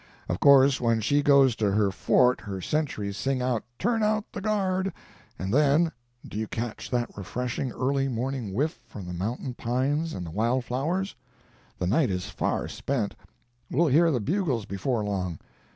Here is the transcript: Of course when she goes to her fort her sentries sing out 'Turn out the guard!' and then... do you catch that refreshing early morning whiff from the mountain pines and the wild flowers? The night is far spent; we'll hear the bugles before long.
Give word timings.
Of 0.27 0.39
course 0.39 0.81
when 0.81 0.99
she 0.99 1.21
goes 1.21 1.55
to 1.57 1.73
her 1.73 1.91
fort 1.91 2.41
her 2.41 2.59
sentries 2.59 3.15
sing 3.17 3.39
out 3.39 3.63
'Turn 3.77 4.01
out 4.01 4.25
the 4.31 4.41
guard!' 4.41 4.91
and 5.37 5.53
then... 5.53 5.91
do 6.27 6.39
you 6.39 6.47
catch 6.47 6.89
that 6.89 7.15
refreshing 7.15 7.71
early 7.71 8.07
morning 8.07 8.51
whiff 8.51 8.79
from 8.87 9.05
the 9.05 9.13
mountain 9.13 9.53
pines 9.53 10.13
and 10.15 10.25
the 10.25 10.31
wild 10.31 10.65
flowers? 10.65 11.13
The 11.77 11.85
night 11.85 12.09
is 12.09 12.31
far 12.31 12.67
spent; 12.67 13.13
we'll 13.69 13.89
hear 13.89 14.09
the 14.09 14.19
bugles 14.19 14.65
before 14.65 15.03
long. 15.03 15.37